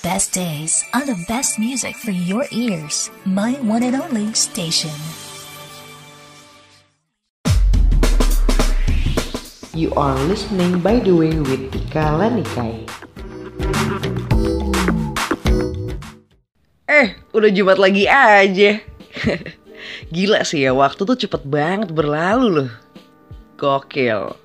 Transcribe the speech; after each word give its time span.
best 0.00 0.32
days 0.32 0.80
on 0.96 1.04
the 1.04 1.16
best 1.28 1.60
music 1.60 1.92
for 1.92 2.08
your 2.08 2.48
ears. 2.56 3.12
My 3.28 3.52
one 3.60 3.84
and 3.84 3.92
only 4.00 4.32
station. 4.32 4.92
You 9.76 9.92
are 10.00 10.16
listening 10.24 10.80
by 10.80 11.04
the 11.04 11.12
way 11.12 11.36
with 11.36 11.68
Tika 11.68 12.16
Lanikai. 12.16 12.88
Eh, 16.88 17.20
udah 17.36 17.50
Jumat 17.52 17.76
lagi 17.76 18.08
aja. 18.08 18.80
Gila 20.16 20.48
sih 20.48 20.64
ya, 20.64 20.72
waktu 20.72 21.04
tuh 21.04 21.16
cepet 21.16 21.44
banget 21.44 21.92
berlalu 21.92 22.64
loh. 22.64 22.70
Gokil. 23.60 24.39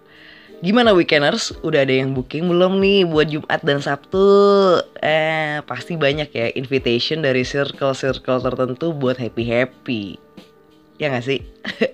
Gimana 0.65 0.97
weekenders? 0.97 1.53
Udah 1.61 1.85
ada 1.85 1.93
yang 1.93 2.17
booking 2.17 2.49
belum 2.49 2.81
nih 2.81 3.05
buat 3.05 3.29
Jumat 3.29 3.61
dan 3.61 3.85
Sabtu? 3.85 4.25
Eh, 4.97 5.61
pasti 5.61 5.93
banyak 5.93 6.33
ya 6.33 6.49
invitation 6.57 7.21
dari 7.21 7.45
circle-circle 7.45 8.41
tertentu 8.41 8.89
buat 8.89 9.13
happy-happy. 9.13 10.17
Ya 10.97 11.13
gak 11.13 11.29
sih? 11.29 11.45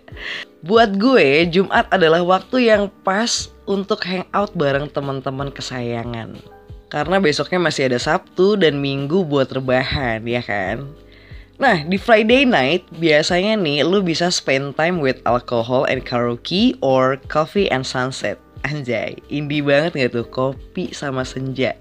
buat 0.71 0.95
gue, 0.95 1.52
Jumat 1.52 1.91
adalah 1.91 2.23
waktu 2.23 2.71
yang 2.71 2.88
pas 3.03 3.52
untuk 3.67 4.07
hangout 4.07 4.55
bareng 4.55 4.88
teman-teman 4.88 5.52
kesayangan. 5.52 6.39
Karena 6.88 7.19
besoknya 7.19 7.59
masih 7.59 7.91
ada 7.91 7.99
Sabtu 7.99 8.55
dan 8.55 8.80
Minggu 8.80 9.27
buat 9.27 9.52
rebahan, 9.52 10.23
ya 10.23 10.39
kan? 10.39 10.88
Nah, 11.59 11.83
di 11.83 11.99
Friday 11.99 12.47
night 12.47 12.88
biasanya 12.95 13.59
nih 13.59 13.83
lu 13.83 13.99
bisa 13.99 14.31
spend 14.31 14.80
time 14.80 15.03
with 15.03 15.19
alcohol 15.27 15.83
and 15.91 16.08
karaoke 16.08 16.80
or 16.80 17.19
coffee 17.27 17.67
and 17.67 17.83
sunset. 17.83 18.39
Anjay, 18.61 19.17
indie 19.33 19.65
banget 19.65 19.97
gak 19.97 20.11
tuh 20.13 20.27
kopi 20.29 20.93
sama 20.93 21.25
senja. 21.25 21.73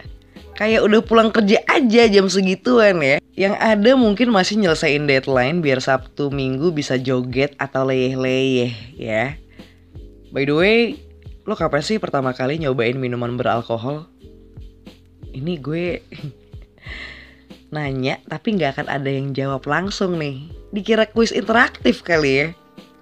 Kayak 0.57 0.84
udah 0.84 1.01
pulang 1.01 1.30
kerja 1.33 1.61
aja 1.69 2.02
jam 2.09 2.29
segituan 2.29 3.01
ya. 3.01 3.16
Yang 3.33 3.55
ada 3.57 3.91
mungkin 3.97 4.29
masih 4.29 4.61
nyelesain 4.61 5.09
deadline 5.09 5.65
biar 5.65 5.80
Sabtu 5.80 6.29
Minggu 6.29 6.73
bisa 6.73 7.01
joget 7.01 7.57
atau 7.57 7.88
leyeh-leyeh 7.88 8.73
ya. 9.01 9.40
By 10.32 10.45
the 10.45 10.52
way, 10.52 10.79
lo 11.49 11.57
kapan 11.57 11.80
sih 11.80 11.96
pertama 11.96 12.37
kali 12.37 12.60
nyobain 12.60 12.96
minuman 13.01 13.40
beralkohol? 13.40 14.05
Ini 15.33 15.52
gue 15.65 16.05
nanya 17.74 18.21
tapi 18.29 18.60
nggak 18.60 18.77
akan 18.77 18.88
ada 18.93 19.09
yang 19.09 19.33
jawab 19.33 19.65
langsung 19.65 20.21
nih. 20.21 20.45
Dikira 20.77 21.09
kuis 21.09 21.33
interaktif 21.33 22.05
kali 22.05 22.33
ya. 22.37 22.46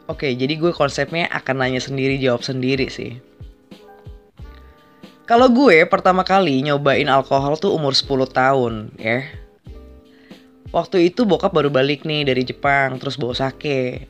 Oke, 0.08 0.32
jadi 0.32 0.56
gue 0.56 0.72
konsepnya 0.72 1.28
akan 1.28 1.60
nanya 1.60 1.82
sendiri 1.84 2.16
jawab 2.16 2.40
sendiri 2.40 2.88
sih. 2.88 3.20
Kalau 5.28 5.44
gue 5.52 5.84
pertama 5.84 6.24
kali 6.24 6.64
nyobain 6.64 7.04
alkohol 7.04 7.60
tuh 7.60 7.76
umur 7.76 7.92
10 7.92 8.32
tahun 8.32 8.88
ya. 8.96 9.28
Waktu 10.72 11.12
itu 11.12 11.28
bokap 11.28 11.52
baru 11.52 11.68
balik 11.68 12.08
nih 12.08 12.24
dari 12.24 12.48
Jepang 12.48 12.96
terus 12.96 13.20
bawa 13.20 13.36
sake. 13.36 14.08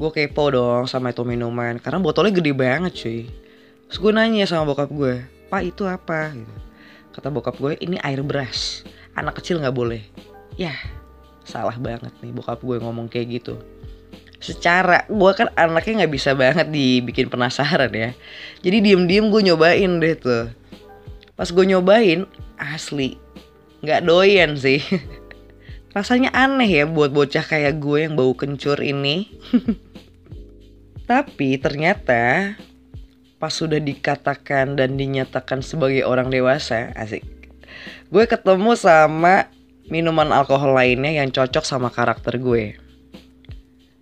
Gue 0.00 0.08
kepo 0.08 0.48
dong 0.48 0.88
sama 0.88 1.12
itu 1.12 1.20
minuman 1.20 1.76
karena 1.76 2.00
botolnya 2.00 2.32
gede 2.32 2.56
banget 2.56 2.96
cuy. 2.96 3.28
Terus 3.92 3.98
gue 4.00 4.12
nanya 4.16 4.48
sama 4.48 4.72
bokap 4.72 4.88
gue, 4.88 5.20
Pak 5.52 5.62
itu 5.68 5.84
apa? 5.84 6.32
Kata 7.12 7.28
bokap 7.28 7.60
gue 7.60 7.76
ini 7.84 8.00
air 8.00 8.24
beras. 8.24 8.88
Anak 9.12 9.44
kecil 9.44 9.60
nggak 9.60 9.76
boleh. 9.76 10.00
Yah 10.56 10.80
salah 11.44 11.76
banget 11.76 12.10
nih 12.24 12.32
bokap 12.32 12.64
gue 12.64 12.80
ngomong 12.80 13.12
kayak 13.12 13.36
gitu 13.36 13.60
secara 14.44 15.08
gue 15.08 15.32
kan 15.32 15.48
anaknya 15.56 16.04
nggak 16.04 16.12
bisa 16.12 16.36
banget 16.36 16.68
dibikin 16.68 17.32
penasaran 17.32 17.88
ya. 17.96 18.12
Jadi 18.60 18.84
diem 18.84 19.08
diem 19.08 19.32
gue 19.32 19.40
nyobain 19.40 19.92
deh 19.96 20.14
tuh. 20.20 20.52
Pas 21.32 21.48
gue 21.48 21.64
nyobain 21.64 22.28
asli 22.60 23.16
nggak 23.80 24.04
doyan 24.04 24.52
sih. 24.60 24.84
Rasanya 25.96 26.28
aneh 26.36 26.68
ya 26.68 26.84
buat 26.84 27.16
bocah 27.16 27.40
kayak 27.40 27.80
gue 27.80 28.04
yang 28.04 28.20
bau 28.20 28.36
kencur 28.36 28.76
ini. 28.84 29.32
Tapi 31.10 31.56
ternyata 31.56 32.52
pas 33.40 33.52
sudah 33.52 33.80
dikatakan 33.80 34.76
dan 34.76 35.00
dinyatakan 35.00 35.64
sebagai 35.64 36.04
orang 36.04 36.28
dewasa 36.28 36.92
asik. 37.00 37.24
Gue 38.12 38.28
ketemu 38.28 38.76
sama 38.76 39.48
minuman 39.88 40.32
alkohol 40.32 40.76
lainnya 40.76 41.24
yang 41.24 41.32
cocok 41.32 41.64
sama 41.64 41.88
karakter 41.88 42.36
gue 42.40 42.83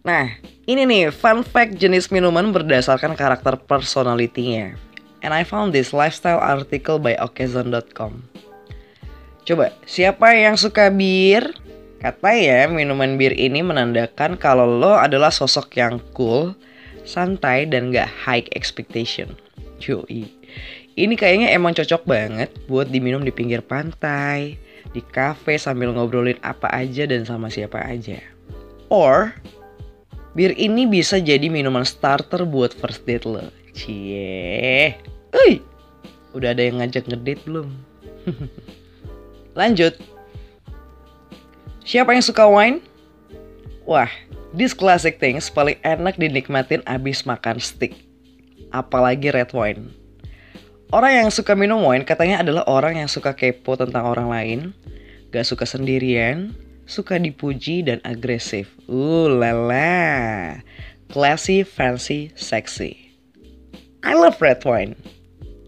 Nah, 0.03 0.35
ini 0.67 0.83
nih 0.83 1.15
fun 1.15 1.47
fact 1.47 1.79
jenis 1.79 2.11
minuman 2.11 2.51
berdasarkan 2.51 3.15
karakter 3.15 3.55
personality-nya. 3.55 4.75
And 5.23 5.31
I 5.31 5.47
found 5.47 5.71
this 5.71 5.95
lifestyle 5.95 6.43
article 6.43 6.99
by 6.99 7.15
occasion.com. 7.23 8.27
Coba, 9.47 9.71
siapa 9.87 10.35
yang 10.35 10.59
suka 10.59 10.91
bir? 10.91 11.55
Katanya 12.03 12.67
minuman 12.67 13.15
bir 13.15 13.31
ini 13.31 13.63
menandakan 13.63 14.35
kalau 14.35 14.67
lo 14.67 14.99
adalah 14.99 15.31
sosok 15.31 15.79
yang 15.79 16.03
cool, 16.19 16.59
santai, 17.07 17.63
dan 17.71 17.95
gak 17.95 18.11
high 18.11 18.43
expectation. 18.59 19.39
Yoi. 19.79 20.27
Ini 20.99 21.15
kayaknya 21.15 21.55
emang 21.55 21.79
cocok 21.79 22.03
banget 22.03 22.51
buat 22.67 22.91
diminum 22.91 23.23
di 23.23 23.31
pinggir 23.31 23.63
pantai, 23.63 24.59
di 24.91 25.01
cafe 25.15 25.63
sambil 25.63 25.95
ngobrolin 25.95 26.43
apa 26.43 26.67
aja 26.75 27.07
dan 27.07 27.23
sama 27.23 27.47
siapa 27.47 27.79
aja. 27.87 28.19
Or 28.91 29.31
Bir 30.33 30.57
ini 30.57 30.89
bisa 30.89 31.21
jadi 31.21 31.53
minuman 31.53 31.85
starter 31.85 32.49
buat 32.49 32.73
first 32.73 33.05
date 33.05 33.29
lo. 33.29 33.45
Cie. 33.77 34.97
Uy. 35.33 35.61
Udah 36.33 36.57
ada 36.57 36.65
yang 36.65 36.81
ngajak 36.81 37.05
ngedate 37.05 37.45
belum? 37.45 37.69
Lanjut. 39.61 40.01
Siapa 41.85 42.17
yang 42.17 42.25
suka 42.25 42.49
wine? 42.49 42.81
Wah, 43.85 44.09
this 44.57 44.73
classic 44.73 45.21
things 45.21 45.53
paling 45.53 45.77
enak 45.85 46.17
dinikmatin 46.17 46.81
abis 46.89 47.29
makan 47.29 47.61
steak. 47.61 47.93
Apalagi 48.73 49.29
red 49.29 49.53
wine. 49.53 49.93
Orang 50.93 51.13
yang 51.13 51.29
suka 51.29 51.53
minum 51.53 51.85
wine 51.85 52.09
katanya 52.09 52.41
adalah 52.41 52.65
orang 52.69 53.01
yang 53.01 53.09
suka 53.09 53.37
kepo 53.37 53.77
tentang 53.77 54.09
orang 54.09 54.29
lain, 54.29 54.61
gak 55.33 55.45
suka 55.45 55.65
sendirian, 55.65 56.53
suka 56.87 57.19
dipuji 57.19 57.87
dan 57.87 58.03
agresif. 58.03 58.71
Uh 58.89 59.29
lala. 59.31 60.61
Classy, 61.13 61.63
fancy, 61.63 62.33
sexy. 62.35 63.13
I 64.03 64.17
love 64.17 64.41
red 64.41 64.65
wine. 64.65 64.97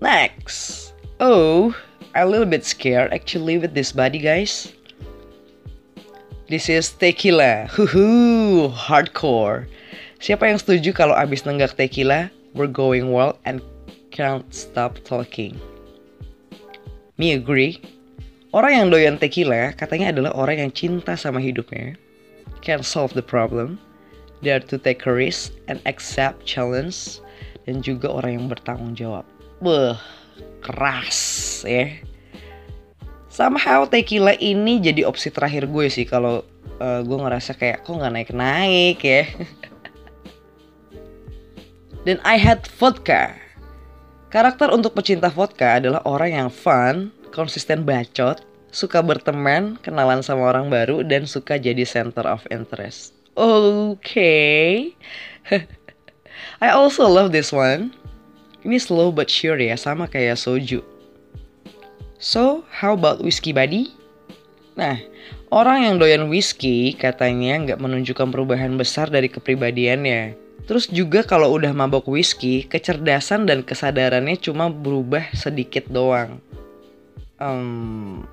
Next. 0.01 0.93
Oh, 1.21 1.77
I'm 2.15 2.27
a 2.27 2.31
little 2.31 2.49
bit 2.49 2.65
scared 2.65 3.13
actually 3.13 3.59
with 3.59 3.75
this 3.75 3.93
body 3.93 4.19
guys. 4.19 4.73
This 6.49 6.69
is 6.69 6.93
tequila. 6.93 7.69
Huhu, 7.73 8.69
hardcore. 8.69 9.65
Siapa 10.21 10.49
yang 10.49 10.61
setuju 10.61 10.93
kalau 10.93 11.17
abis 11.17 11.45
nenggak 11.45 11.77
tequila, 11.77 12.29
we're 12.53 12.69
going 12.69 13.13
well 13.13 13.41
and 13.49 13.65
can't 14.13 14.45
stop 14.53 15.01
talking. 15.05 15.57
Me 17.17 17.33
agree. 17.33 17.81
Orang 18.55 18.71
yang 18.71 18.89
doyan 18.95 19.19
tequila 19.19 19.75
katanya 19.75 20.15
adalah 20.15 20.31
orang 20.39 20.63
yang 20.63 20.71
cinta 20.71 21.19
sama 21.19 21.43
hidupnya, 21.43 21.99
can 22.63 22.87
solve 22.87 23.11
the 23.19 23.25
problem, 23.25 23.83
dare 24.47 24.63
to 24.63 24.79
take 24.79 25.03
a 25.11 25.11
risk 25.11 25.51
and 25.67 25.83
accept 25.91 26.47
challenge, 26.47 27.19
dan 27.67 27.83
juga 27.83 28.07
orang 28.07 28.39
yang 28.39 28.47
bertanggung 28.47 28.95
jawab. 28.95 29.27
Beh, 29.59 29.99
keras 30.63 31.19
ya. 31.67 31.99
Somehow 33.27 33.91
tequila 33.91 34.39
ini 34.39 34.79
jadi 34.79 35.03
opsi 35.03 35.35
terakhir 35.35 35.67
gue 35.67 35.91
sih 35.91 36.07
kalau 36.07 36.47
uh, 36.79 37.03
gue 37.03 37.19
ngerasa 37.19 37.59
kayak 37.59 37.83
kok 37.83 37.99
nggak 37.99 38.15
naik-naik 38.15 39.03
ya. 39.03 39.27
dan 42.07 42.23
I 42.23 42.39
had 42.39 42.63
vodka. 42.79 43.35
Karakter 44.35 44.67
untuk 44.75 44.99
pecinta 44.99 45.31
vodka 45.31 45.79
adalah 45.79 46.03
orang 46.03 46.35
yang 46.35 46.51
fun, 46.51 47.15
konsisten 47.31 47.87
bacot, 47.87 48.43
suka 48.75 48.99
berteman, 48.99 49.79
kenalan 49.79 50.27
sama 50.27 50.51
orang 50.51 50.67
baru, 50.67 51.07
dan 51.07 51.23
suka 51.23 51.55
jadi 51.55 51.87
center 51.87 52.27
of 52.27 52.43
interest. 52.51 53.15
Okay. 53.39 54.91
I 56.67 56.75
also 56.75 57.07
love 57.07 57.31
this 57.31 57.55
one. 57.55 57.95
Ini 58.67 58.83
slow 58.83 59.15
but 59.15 59.31
sure 59.31 59.55
ya, 59.55 59.79
sama 59.79 60.11
kayak 60.11 60.35
soju. 60.35 60.83
So, 62.19 62.67
how 62.75 62.99
about 62.99 63.23
whiskey 63.23 63.55
buddy? 63.55 63.95
Nah, 64.75 64.99
orang 65.55 65.87
yang 65.87 66.03
doyan 66.03 66.27
whiskey 66.27 66.99
katanya 66.99 67.71
nggak 67.71 67.79
menunjukkan 67.79 68.35
perubahan 68.35 68.75
besar 68.75 69.15
dari 69.15 69.31
kepribadiannya. 69.31 70.44
Terus 70.65 70.89
juga 70.89 71.21
kalau 71.21 71.53
udah 71.53 71.77
mabok 71.77 72.09
whisky, 72.09 72.65
kecerdasan 72.65 73.45
dan 73.45 73.61
kesadarannya 73.61 74.41
cuma 74.41 74.73
berubah 74.73 75.29
sedikit 75.37 75.85
doang 75.93 76.41
um, 77.45 78.25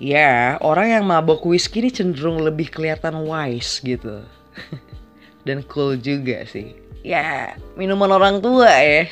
ya 0.00 0.56
orang 0.60 1.00
yang 1.00 1.04
mabok 1.06 1.44
whisky 1.46 1.84
ini 1.84 1.90
cenderung 1.92 2.42
lebih 2.42 2.70
kelihatan 2.70 3.24
wise 3.24 3.80
gitu 3.82 4.24
dan 5.46 5.62
cool 5.68 5.96
juga 5.98 6.44
sih 6.48 6.74
ya 7.04 7.54
minuman 7.76 8.10
orang 8.10 8.36
tua 8.40 8.70
ya 8.70 9.04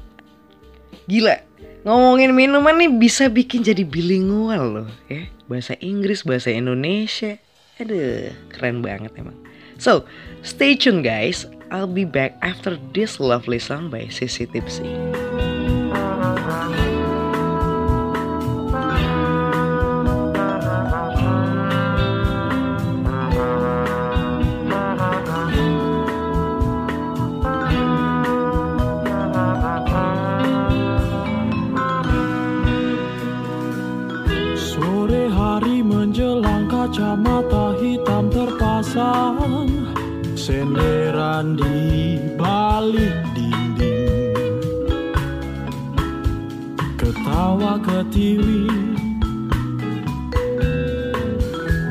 gila 1.10 1.36
Ngomongin 1.80 2.36
minuman 2.36 2.76
nih 2.76 2.92
bisa 2.92 3.32
bikin 3.32 3.64
jadi 3.64 3.88
bilingual 3.88 4.84
loh 4.84 4.90
ya. 5.08 5.32
Bahasa 5.48 5.72
Inggris, 5.80 6.20
bahasa 6.28 6.52
Indonesia. 6.52 7.40
Aduh, 7.80 8.28
keren 8.52 8.84
banget 8.84 9.08
emang. 9.16 9.32
So, 9.80 10.04
stay 10.42 10.76
tuned 10.76 11.04
guys. 11.04 11.46
I'll 11.70 11.88
be 11.88 12.04
back 12.04 12.36
after 12.42 12.76
this 12.92 13.18
lovely 13.18 13.58
song 13.58 13.88
by 13.88 14.12
Sissy 14.12 14.44
Tipsy. 14.44 15.19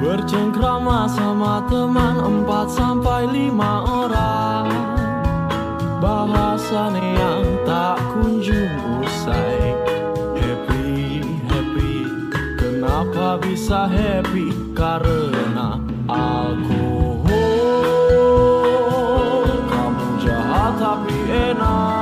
Bercengkrama 0.10 1.06
sama 1.06 1.62
teman 1.70 2.18
empat 2.18 2.74
sampai 2.74 3.30
lima 3.30 3.86
orang. 3.86 4.66
Bahasan 6.02 6.98
yang 6.98 7.46
tak 7.62 8.02
kunjung 8.18 8.74
usai. 9.06 9.78
Happy, 10.34 11.22
happy 11.46 12.10
Kenapa 12.58 13.38
bisa 13.38 13.86
happy? 13.86 14.50
Karena 14.74 15.78
alkohol 16.10 17.30
Kamu 19.70 20.08
jahat 20.26 20.74
tapi 20.82 21.18
enak 21.54 21.99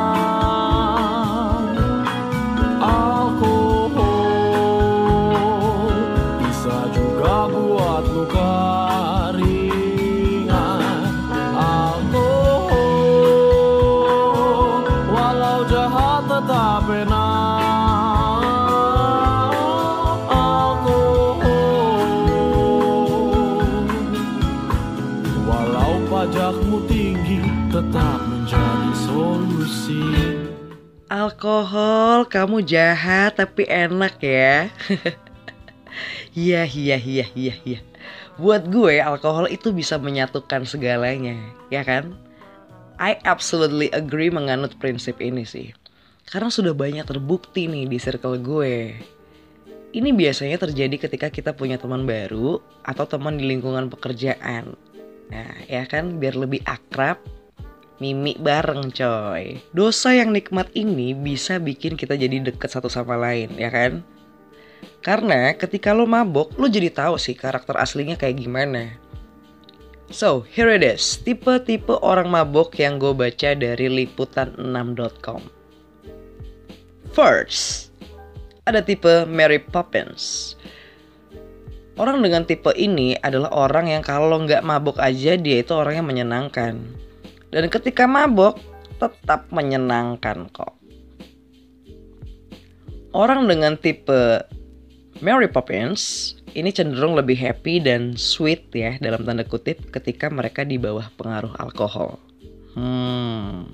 Alkohol, 31.58 32.30
kamu 32.30 32.62
jahat 32.70 33.34
tapi 33.34 33.66
enak 33.66 34.22
ya. 34.22 34.70
Iya, 36.38 36.70
iya, 36.70 37.02
iya, 37.02 37.26
iya, 37.34 37.56
iya. 37.66 37.80
Buat 38.38 38.70
gue, 38.70 39.02
alkohol 39.02 39.50
itu 39.50 39.74
bisa 39.74 39.98
menyatukan 39.98 40.70
segalanya, 40.70 41.34
ya 41.74 41.82
kan? 41.82 42.14
I 43.02 43.18
absolutely 43.26 43.90
agree 43.90 44.30
menganut 44.30 44.78
prinsip 44.78 45.18
ini 45.18 45.50
sih. 45.50 45.74
Karena 46.30 46.54
sudah 46.54 46.78
banyak 46.78 47.10
terbukti 47.10 47.66
nih 47.66 47.90
di 47.90 47.98
circle 47.98 48.38
gue. 48.38 48.94
Ini 49.98 50.10
biasanya 50.14 50.62
terjadi 50.62 51.10
ketika 51.10 51.34
kita 51.34 51.58
punya 51.58 51.82
teman 51.82 52.06
baru 52.06 52.62
atau 52.86 53.10
teman 53.10 53.42
di 53.42 53.50
lingkungan 53.50 53.90
pekerjaan. 53.90 54.78
Nah, 55.34 55.58
ya 55.66 55.90
kan 55.90 56.22
biar 56.22 56.38
lebih 56.38 56.62
akrab, 56.70 57.18
mimik 57.98 58.38
bareng 58.42 58.94
coy. 58.94 59.62
Dosa 59.74 60.14
yang 60.14 60.34
nikmat 60.34 60.70
ini 60.78 61.18
bisa 61.18 61.58
bikin 61.58 61.98
kita 61.98 62.14
jadi 62.14 62.42
deket 62.42 62.70
satu 62.70 62.90
sama 62.90 63.18
lain, 63.18 63.54
ya 63.58 63.70
kan? 63.74 64.06
Karena 65.02 65.54
ketika 65.56 65.94
lo 65.94 66.06
mabok, 66.06 66.54
lo 66.58 66.70
jadi 66.70 66.94
tahu 66.94 67.18
sih 67.18 67.34
karakter 67.34 67.78
aslinya 67.78 68.18
kayak 68.20 68.38
gimana. 68.42 68.98
So, 70.08 70.48
here 70.48 70.72
it 70.72 70.88
is. 70.88 71.20
Tipe-tipe 71.20 72.00
orang 72.00 72.32
mabok 72.32 72.80
yang 72.80 72.96
gue 72.96 73.12
baca 73.12 73.52
dari 73.52 73.92
liputan6.com. 73.92 75.42
First, 77.12 77.92
ada 78.64 78.80
tipe 78.80 79.28
Mary 79.28 79.60
Poppins. 79.60 80.56
Orang 81.98 82.22
dengan 82.22 82.46
tipe 82.46 82.70
ini 82.78 83.18
adalah 83.20 83.50
orang 83.52 83.90
yang 83.90 84.06
kalau 84.06 84.38
nggak 84.46 84.62
mabok 84.62 85.02
aja 85.02 85.34
dia 85.34 85.66
itu 85.66 85.74
orang 85.74 86.04
yang 86.04 86.08
menyenangkan. 86.08 86.78
Dan 87.54 87.72
ketika 87.72 88.04
mabok 88.04 88.60
tetap 88.98 89.48
menyenangkan 89.54 90.50
kok. 90.52 90.74
Orang 93.16 93.48
dengan 93.48 93.80
tipe 93.80 94.44
Mary 95.24 95.50
Poppins 95.50 96.34
ini 96.54 96.70
cenderung 96.70 97.18
lebih 97.18 97.38
happy 97.38 97.82
dan 97.82 98.14
sweet 98.18 98.70
ya 98.74 98.98
dalam 99.02 99.26
tanda 99.26 99.46
kutip 99.46 99.90
ketika 99.94 100.30
mereka 100.30 100.66
di 100.66 100.78
bawah 100.78 101.06
pengaruh 101.18 101.54
alkohol. 101.58 102.22
Hmm, 102.78 103.74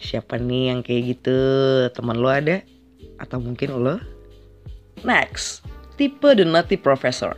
siapa 0.00 0.40
nih 0.40 0.72
yang 0.72 0.80
kayak 0.80 1.16
gitu? 1.16 1.38
Teman 1.92 2.20
lo 2.20 2.32
ada? 2.32 2.64
Atau 3.20 3.40
mungkin 3.44 3.76
lo? 3.76 4.00
Next, 5.04 5.64
tipe 6.00 6.32
The 6.32 6.44
Nutty 6.48 6.80
Professor. 6.80 7.36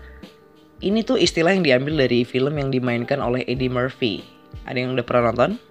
Ini 0.81 1.05
tuh 1.05 1.21
istilah 1.21 1.53
yang 1.53 1.67
diambil 1.67 2.09
dari 2.09 2.25
film 2.25 2.57
yang 2.57 2.73
dimainkan 2.73 3.21
oleh 3.21 3.45
Eddie 3.51 3.69
Murphy. 3.69 4.40
Ada 4.65 4.79
yang 4.79 4.95
udah 4.95 5.07
pernah 5.07 5.33
nonton? 5.33 5.71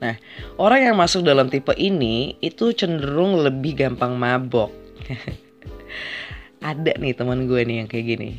Nah, 0.00 0.16
orang 0.56 0.80
yang 0.90 0.96
masuk 0.96 1.20
dalam 1.20 1.52
tipe 1.52 1.76
ini 1.76 2.40
itu 2.40 2.72
cenderung 2.72 3.36
lebih 3.44 3.76
gampang 3.76 4.16
mabok. 4.16 4.72
Ada 6.64 6.96
nih 6.96 7.16
teman 7.16 7.44
gue 7.44 7.60
nih 7.64 7.84
yang 7.84 7.88
kayak 7.88 8.06
gini. 8.16 8.30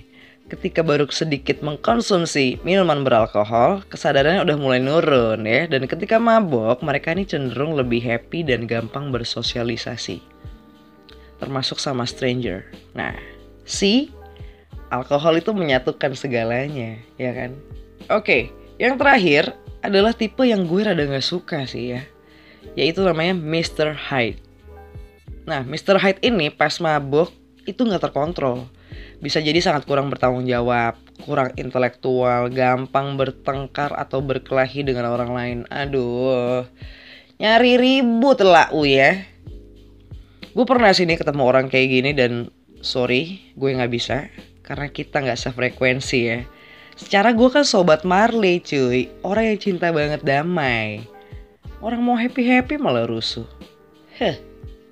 Ketika 0.49 0.83
baru 0.83 1.07
sedikit 1.07 1.63
mengkonsumsi 1.63 2.59
minuman 2.67 3.07
beralkohol, 3.07 3.87
kesadarannya 3.87 4.43
udah 4.43 4.57
mulai 4.59 4.83
nurun 4.83 5.47
ya. 5.47 5.69
Dan 5.69 5.87
ketika 5.87 6.19
mabok, 6.19 6.83
mereka 6.83 7.15
ini 7.15 7.23
cenderung 7.23 7.77
lebih 7.77 8.03
happy 8.03 8.43
dan 8.43 8.67
gampang 8.67 9.15
bersosialisasi. 9.15 10.19
Termasuk 11.39 11.79
sama 11.79 12.03
stranger. 12.03 12.67
Nah, 12.97 13.15
si 13.63 14.11
alkohol 14.91 15.39
itu 15.39 15.55
menyatukan 15.55 16.19
segalanya, 16.19 16.99
ya 17.15 17.31
kan? 17.31 17.55
Oke, 18.11 18.51
yang 18.81 18.97
terakhir 18.97 19.53
adalah 19.85 20.17
tipe 20.17 20.41
yang 20.41 20.65
gue 20.65 20.81
rada 20.81 21.05
gak 21.05 21.21
suka 21.21 21.69
sih 21.69 21.93
ya. 21.93 22.01
Yaitu 22.73 23.05
namanya 23.05 23.37
Mr. 23.37 23.93
Hyde. 23.93 24.41
Nah, 25.45 25.61
Mr. 25.61 26.01
Hyde 26.01 26.21
ini 26.25 26.49
pas 26.49 26.81
mabok 26.81 27.29
itu 27.69 27.85
nggak 27.85 28.09
terkontrol. 28.09 28.65
Bisa 29.21 29.37
jadi 29.37 29.61
sangat 29.61 29.85
kurang 29.85 30.09
bertanggung 30.09 30.49
jawab, 30.49 30.97
kurang 31.21 31.53
intelektual, 31.57 32.49
gampang 32.49 33.17
bertengkar 33.17 33.93
atau 33.93 34.17
berkelahi 34.21 34.81
dengan 34.81 35.13
orang 35.13 35.31
lain. 35.33 35.59
Aduh, 35.69 36.65
nyari 37.37 37.77
ribut 37.77 38.41
lah 38.41 38.73
u 38.73 38.81
ya. 38.85 39.29
Gue 40.51 40.65
pernah 40.65 40.89
sini 40.89 41.15
ketemu 41.15 41.41
orang 41.45 41.69
kayak 41.69 41.87
gini 41.89 42.11
dan 42.17 42.49
sorry, 42.81 43.53
gue 43.53 43.69
nggak 43.77 43.93
bisa 43.93 44.27
karena 44.65 44.89
kita 44.89 45.21
nggak 45.21 45.37
sefrekuensi 45.37 46.19
ya. 46.25 46.41
Secara 47.01 47.33
gue 47.33 47.49
kan 47.49 47.65
sobat 47.65 48.05
Marley 48.05 48.61
cuy, 48.61 49.09
orang 49.25 49.49
yang 49.49 49.59
cinta 49.59 49.89
banget 49.89 50.21
damai. 50.21 51.01
Orang 51.81 52.05
mau 52.05 52.13
happy-happy 52.13 52.77
malah 52.77 53.09
rusuh. 53.09 53.49
Heh, 54.13 54.37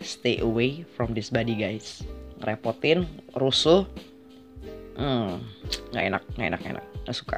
stay 0.01 0.41
away 0.41 0.81
from 0.97 1.13
this 1.13 1.29
body 1.29 1.53
guys. 1.53 2.01
Ngerepotin 2.41 3.05
rusuh. 3.37 3.85
Hmm 4.97 5.37
nggak 5.93 6.03
enak 6.09 6.23
nggak 6.33 6.47
enak 6.49 6.59
nggak 6.65 6.73
enak. 6.81 6.85
Nggak 7.05 7.15
suka. 7.15 7.37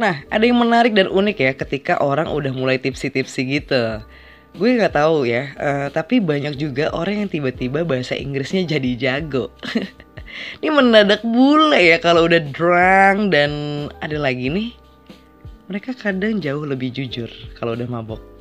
Nah 0.00 0.24
ada 0.32 0.44
yang 0.48 0.56
menarik 0.56 0.96
dan 0.96 1.12
unik 1.12 1.36
ya 1.36 1.52
ketika 1.52 2.00
orang 2.00 2.32
udah 2.32 2.50
mulai 2.56 2.80
tipsi-tipsi 2.80 3.60
gitu. 3.60 4.00
Gue 4.56 4.80
nggak 4.80 4.96
tahu 4.96 5.28
ya 5.28 5.52
uh, 5.60 5.88
tapi 5.92 6.16
banyak 6.16 6.56
juga 6.56 6.88
orang 6.96 7.26
yang 7.26 7.30
tiba-tiba 7.30 7.84
bahasa 7.84 8.16
Inggrisnya 8.16 8.64
jadi 8.64 8.90
jago 8.96 9.52
ini 10.62 10.70
mendadak 10.72 11.22
bule 11.22 11.78
ya 11.78 11.98
kalau 12.02 12.26
udah 12.26 12.42
drunk 12.54 13.34
dan 13.34 13.50
ada 14.00 14.16
lagi 14.16 14.50
nih 14.50 14.70
mereka 15.68 15.96
kadang 15.96 16.38
jauh 16.38 16.62
lebih 16.62 16.92
jujur 16.92 17.28
kalau 17.58 17.72
udah 17.72 17.88
mabok 17.88 18.34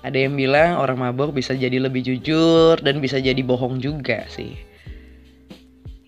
ada 0.00 0.16
yang 0.16 0.32
bilang 0.32 0.80
orang 0.80 0.96
mabok 0.96 1.36
bisa 1.36 1.52
jadi 1.52 1.76
lebih 1.76 2.00
jujur 2.00 2.80
dan 2.80 3.04
bisa 3.04 3.20
jadi 3.20 3.36
bohong 3.44 3.84
juga 3.84 4.24
sih. 4.32 4.56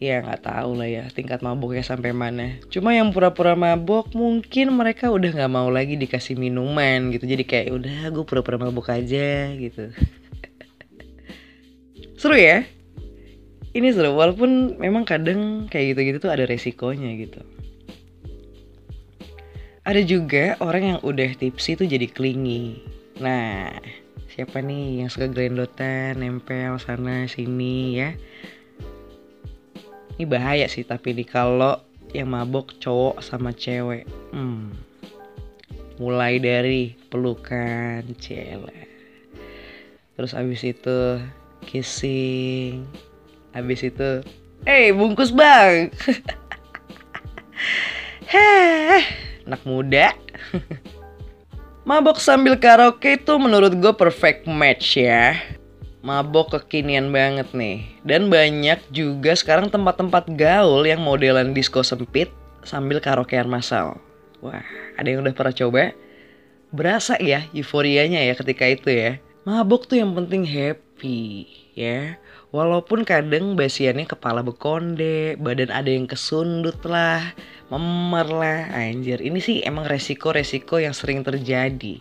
Ya 0.00 0.25
nggak 0.25 0.49
tahu 0.49 0.81
lah 0.81 0.88
ya 0.88 1.04
tingkat 1.12 1.45
maboknya 1.45 1.85
sampai 1.85 2.16
mana. 2.16 2.57
Cuma 2.73 2.97
yang 2.97 3.12
pura-pura 3.12 3.52
mabok 3.52 4.16
mungkin 4.16 4.73
mereka 4.75 5.12
udah 5.12 5.31
nggak 5.31 5.52
mau 5.52 5.69
lagi 5.69 6.00
dikasih 6.00 6.40
minuman 6.40 7.12
gitu. 7.12 7.28
Jadi 7.28 7.45
kayak 7.45 7.69
udah 7.71 7.99
gue 8.11 8.25
pura-pura 8.25 8.59
mabok 8.59 8.90
aja 8.90 9.52
gitu. 9.54 9.92
Seru 12.21 12.35
ya? 12.35 12.66
Ini 13.73 13.88
seru, 13.97 14.12
walaupun 14.12 14.76
memang 14.76 15.09
kadang 15.09 15.64
kayak 15.73 15.97
gitu-gitu 15.97 16.29
tuh 16.29 16.33
ada 16.33 16.45
resikonya 16.45 17.09
gitu. 17.17 17.41
Ada 19.88 20.05
juga 20.05 20.61
orang 20.61 20.83
yang 20.95 21.00
udah 21.00 21.33
tipsi 21.41 21.75
tuh 21.75 21.88
jadi 21.88 22.05
clingy. 22.05 22.85
Nah, 23.19 23.73
siapa 24.29 24.61
nih 24.61 25.02
yang 25.02 25.09
suka 25.09 25.26
grendotan, 25.26 26.21
nempel 26.21 26.76
sana 26.79 27.25
sini 27.25 27.97
ya? 27.97 28.12
Ini 30.21 30.29
bahaya 30.29 30.69
sih 30.69 30.85
tapi 30.85 31.17
nih 31.17 31.26
kalau 31.26 31.81
yang 32.12 32.29
mabok 32.29 32.76
cowok 32.76 33.25
sama 33.25 33.57
cewek. 33.57 34.05
Hmm. 34.37 34.69
Mulai 35.97 36.38
dari 36.38 36.93
pelukan, 37.09 38.05
cewek. 38.21 38.87
Terus 40.12 40.37
abis 40.37 40.61
itu 40.62 41.19
kissing. 41.64 42.85
Abis 43.53 43.85
itu, 43.85 44.25
eh 44.65 44.89
bungkus 44.97 45.29
bang. 45.29 45.93
Heh, 48.33 49.05
anak 49.45 49.61
muda. 49.69 50.17
Mabok 51.89 52.23
sambil 52.23 52.57
karaoke 52.57 53.19
itu 53.19 53.35
menurut 53.37 53.75
gue 53.75 53.93
perfect 53.93 54.47
match 54.47 54.97
ya. 54.97 55.37
Mabok 56.01 56.57
kekinian 56.57 57.11
banget 57.11 57.51
nih. 57.53 57.85
Dan 58.07 58.31
banyak 58.31 58.79
juga 58.95 59.35
sekarang 59.35 59.69
tempat-tempat 59.69 60.31
gaul 60.39 60.87
yang 60.87 61.03
modelan 61.03 61.53
disco 61.53 61.83
sempit 61.83 62.31
sambil 62.63 63.03
karaokean 63.03 63.51
massal. 63.51 63.99
Wah, 64.41 64.63
ada 64.95 65.11
yang 65.11 65.27
udah 65.27 65.35
pernah 65.35 65.55
coba? 65.55 65.91
Berasa 66.73 67.21
ya 67.21 67.45
euforianya 67.53 68.25
ya 68.25 68.35
ketika 68.39 68.65
itu 68.67 68.89
ya. 68.89 69.13
Mabok 69.43 69.91
tuh 69.91 69.99
yang 69.99 70.15
penting 70.15 70.47
happy 70.47 71.51
ya. 71.75 72.15
Walaupun 72.53 73.09
kadang 73.09 73.57
basiannya 73.57 74.05
kepala 74.05 74.45
bekonde, 74.45 75.41
badan 75.41 75.73
ada 75.73 75.89
yang 75.89 76.05
kesundut 76.05 76.77
lah, 76.85 77.33
memer 77.73 78.29
lah, 78.29 78.69
anjir. 78.77 79.25
Ini 79.25 79.41
sih 79.41 79.65
emang 79.65 79.89
resiko-resiko 79.89 80.77
yang 80.77 80.93
sering 80.93 81.25
terjadi. 81.25 81.97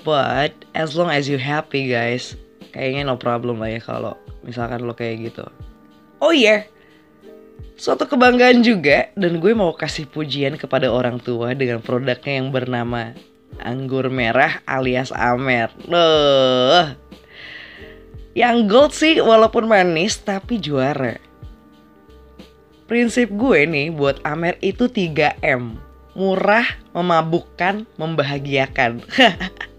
But 0.00 0.56
as 0.72 0.96
long 0.96 1.12
as 1.12 1.28
you 1.28 1.36
happy 1.36 1.92
guys, 1.92 2.32
kayaknya 2.72 3.12
no 3.12 3.20
problem 3.20 3.60
lah 3.60 3.76
ya 3.76 3.80
kalau 3.84 4.16
misalkan 4.40 4.88
lo 4.88 4.96
kayak 4.96 5.30
gitu. 5.30 5.44
Oh 6.24 6.32
iya, 6.32 6.48
yeah. 6.48 6.60
suatu 7.76 8.08
kebanggaan 8.08 8.64
juga 8.64 9.12
dan 9.20 9.36
gue 9.36 9.52
mau 9.52 9.76
kasih 9.76 10.08
pujian 10.08 10.56
kepada 10.56 10.88
orang 10.88 11.20
tua 11.20 11.52
dengan 11.52 11.84
produknya 11.84 12.40
yang 12.40 12.48
bernama 12.48 13.12
anggur 13.60 14.08
merah 14.08 14.64
alias 14.64 15.12
Amer. 15.12 15.68
Loh, 15.86 16.96
yang 18.34 18.66
gold 18.66 18.90
sih 18.90 19.22
walaupun 19.22 19.70
manis 19.70 20.18
tapi 20.18 20.58
juara. 20.58 21.22
Prinsip 22.84 23.32
gue 23.32 23.64
nih 23.64 23.94
buat 23.94 24.20
Amer 24.26 24.58
itu 24.60 24.90
3M. 24.90 25.80
Murah, 26.14 26.66
memabukkan, 26.94 27.86
membahagiakan. 27.98 29.02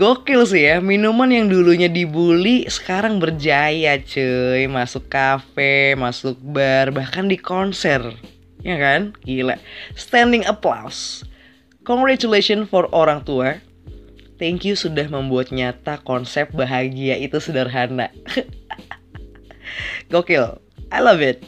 Gokil 0.00 0.48
sih 0.48 0.64
ya, 0.64 0.80
minuman 0.80 1.28
yang 1.28 1.52
dulunya 1.52 1.86
dibully 1.86 2.64
sekarang 2.64 3.20
berjaya 3.20 4.00
cuy 4.00 4.64
Masuk 4.64 5.12
kafe, 5.12 5.92
masuk 6.00 6.40
bar, 6.40 6.88
bahkan 6.88 7.28
di 7.28 7.36
konser 7.36 8.00
Ya 8.64 8.80
kan? 8.80 9.12
Gila 9.20 9.60
Standing 9.92 10.48
applause 10.48 11.28
Congratulations 11.84 12.72
for 12.72 12.88
orang 12.96 13.20
tua 13.28 13.60
Thank 14.44 14.68
you 14.68 14.76
sudah 14.76 15.08
membuat 15.08 15.48
nyata 15.56 16.04
konsep 16.04 16.52
bahagia 16.52 17.16
itu 17.16 17.40
sederhana. 17.40 18.12
Gokil. 20.12 20.60
I 20.92 21.00
love 21.00 21.24
it. 21.24 21.40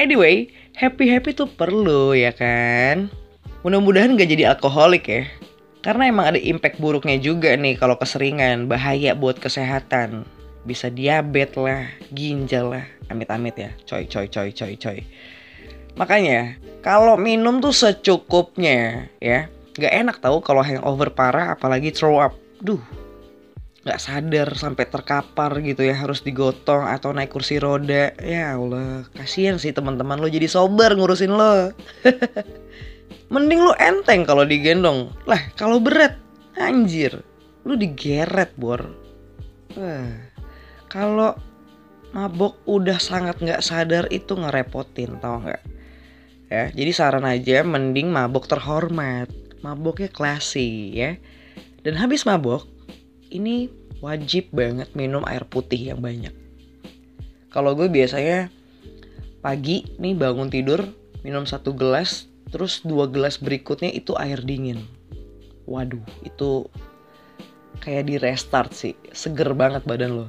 Anyway, 0.00 0.48
happy-happy 0.80 1.36
tuh 1.36 1.44
perlu 1.44 2.16
ya 2.16 2.32
kan? 2.32 3.12
Mudah-mudahan 3.68 4.16
gak 4.16 4.32
jadi 4.32 4.56
alkoholik 4.56 5.12
ya. 5.12 5.28
Karena 5.84 6.08
emang 6.08 6.32
ada 6.32 6.40
impact 6.40 6.80
buruknya 6.80 7.20
juga 7.20 7.52
nih 7.52 7.76
kalau 7.76 8.00
keseringan, 8.00 8.64
bahaya 8.64 9.12
buat 9.12 9.36
kesehatan. 9.36 10.24
Bisa 10.64 10.88
diabetes 10.88 11.60
lah, 11.60 11.84
ginjal 12.16 12.80
lah, 12.80 12.88
amit-amit 13.12 13.60
ya. 13.60 13.76
Coy, 13.84 14.08
coy, 14.08 14.24
coy, 14.32 14.56
coy, 14.56 14.72
coy. 14.80 15.04
Makanya, 16.00 16.56
kalau 16.80 17.20
minum 17.20 17.60
tuh 17.60 17.76
secukupnya 17.76 19.12
ya 19.20 19.52
Gak 19.74 19.90
enak 19.90 20.22
tahu 20.22 20.38
kalau 20.38 20.62
hangover 20.62 21.10
parah 21.10 21.58
apalagi 21.58 21.90
throw 21.90 22.22
up. 22.22 22.38
Duh, 22.62 22.78
gak 23.82 23.98
sadar 23.98 24.54
sampai 24.54 24.86
terkapar 24.86 25.60
gitu 25.60 25.82
ya 25.82 25.98
harus 25.98 26.22
digotong 26.22 26.86
atau 26.86 27.10
naik 27.10 27.34
kursi 27.34 27.58
roda. 27.58 28.14
Ya 28.22 28.54
Allah, 28.54 29.02
kasihan 29.18 29.58
sih 29.58 29.74
teman-teman 29.74 30.22
lo 30.22 30.30
jadi 30.30 30.46
sober 30.46 30.94
ngurusin 30.94 31.34
lo. 31.34 31.74
Mending 33.34 33.60
lo 33.66 33.74
enteng 33.82 34.22
kalau 34.22 34.46
digendong. 34.46 35.10
Lah, 35.26 35.42
kalau 35.58 35.82
berat, 35.82 36.16
anjir, 36.54 37.26
lu 37.66 37.74
digeret 37.74 38.54
bor. 38.54 38.78
Wah, 39.74 40.06
kalau 40.86 41.34
mabok 42.14 42.62
udah 42.70 43.02
sangat 43.02 43.42
nggak 43.42 43.58
sadar 43.58 44.06
itu 44.14 44.38
ngerepotin 44.38 45.18
tau 45.18 45.42
nggak? 45.42 45.62
Ya, 46.46 46.70
jadi 46.70 46.94
saran 46.94 47.26
aja 47.26 47.66
mending 47.66 48.14
mabok 48.14 48.46
terhormat 48.46 49.26
maboknya 49.64 50.12
classy 50.12 50.92
ya. 50.92 51.16
Dan 51.80 51.96
habis 51.96 52.28
mabok, 52.28 52.68
ini 53.32 53.72
wajib 54.04 54.52
banget 54.52 54.92
minum 54.92 55.24
air 55.24 55.48
putih 55.48 55.80
yang 55.80 56.04
banyak. 56.04 56.32
Kalau 57.48 57.72
gue 57.72 57.88
biasanya 57.88 58.52
pagi 59.40 59.88
nih 59.96 60.12
bangun 60.12 60.52
tidur 60.52 60.84
minum 61.24 61.48
satu 61.48 61.72
gelas, 61.72 62.28
terus 62.52 62.84
dua 62.84 63.08
gelas 63.08 63.40
berikutnya 63.40 63.88
itu 63.88 64.12
air 64.20 64.44
dingin. 64.44 64.84
Waduh, 65.64 66.04
itu 66.20 66.68
kayak 67.80 68.04
di 68.12 68.20
restart 68.20 68.76
sih, 68.76 68.92
seger 69.16 69.56
banget 69.56 69.88
badan 69.88 70.20
lo. 70.20 70.28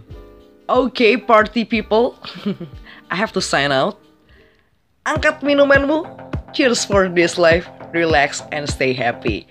Oke, 0.66 0.98
okay, 0.98 1.14
party 1.20 1.62
people, 1.68 2.18
I 3.14 3.16
have 3.20 3.36
to 3.36 3.44
sign 3.44 3.76
out. 3.76 4.00
Angkat 5.04 5.44
minumanmu. 5.44 6.08
Cheers 6.56 6.88
for 6.88 7.12
this 7.12 7.36
life 7.36 7.68
relax, 7.96 8.44
and 8.52 8.68
stay 8.68 8.92
happy. 8.92 9.48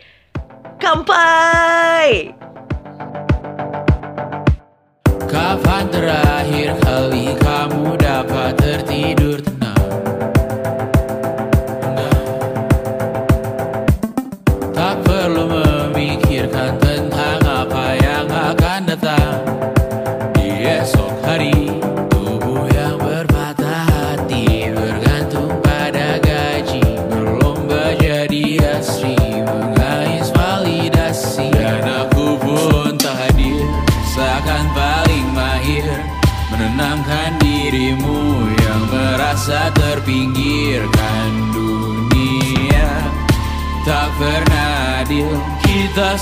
Kampai! 0.78 2.36
Kapan 5.32 5.84
terakhir 5.90 6.76
kali 6.84 7.32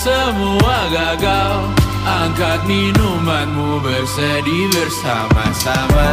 semua 0.03 0.79
gagal. 0.91 1.71
Angkat 2.03 2.67
minumanmu 2.67 3.79
bersedih 3.79 4.67
bersama-sama. 4.75 6.11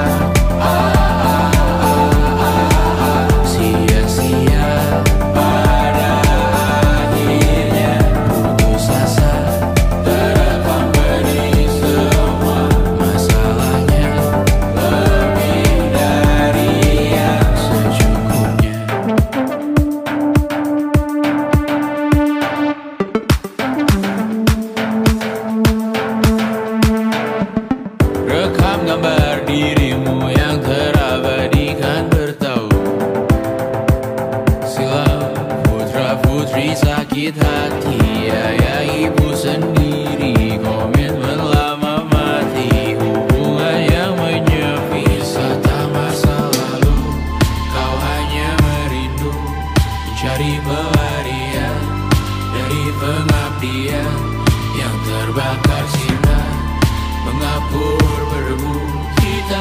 Ah, 0.61 0.93
ah, 0.93 1.49
ah, 1.49 1.58